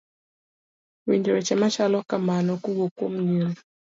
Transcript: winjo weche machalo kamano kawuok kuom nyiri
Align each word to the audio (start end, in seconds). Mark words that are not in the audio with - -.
winjo 1.07 1.31
weche 1.35 1.55
machalo 1.61 1.97
kamano 2.09 2.51
kawuok 2.63 2.91
kuom 2.97 3.13
nyiri 3.27 3.53